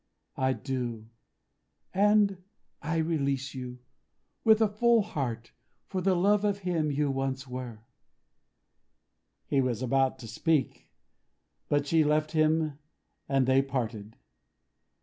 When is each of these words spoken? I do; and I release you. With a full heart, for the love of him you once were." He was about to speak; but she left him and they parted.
I 0.37 0.53
do; 0.53 1.11
and 1.93 2.41
I 2.81 2.97
release 2.97 3.53
you. 3.53 3.81
With 4.43 4.59
a 4.59 4.67
full 4.67 5.03
heart, 5.03 5.51
for 5.85 6.01
the 6.01 6.15
love 6.15 6.43
of 6.43 6.57
him 6.65 6.89
you 6.89 7.11
once 7.11 7.47
were." 7.47 7.83
He 9.45 9.61
was 9.61 9.83
about 9.83 10.17
to 10.17 10.27
speak; 10.27 10.89
but 11.69 11.85
she 11.85 12.03
left 12.03 12.31
him 12.31 12.79
and 13.29 13.45
they 13.45 13.61
parted. 13.61 14.15